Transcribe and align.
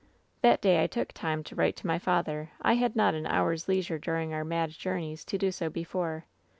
^ 0.01 0.03
"That 0.41 0.61
day 0.63 0.83
I 0.83 0.87
took 0.87 1.11
time 1.13 1.43
to 1.43 1.53
write 1.55 1.75
to 1.75 1.85
my 1.85 1.99
father. 1.99 2.49
I 2.59 2.73
had 2.73 2.95
not 2.95 3.13
an 3.13 3.27
hour's 3.27 3.67
leisure 3.67 3.99
during 3.99 4.33
our 4.33 4.43
mad 4.43 4.71
journeys 4.71 5.23
to 5.25 5.37
do 5.37 5.51
so 5.51 5.69
before. 5.69 6.25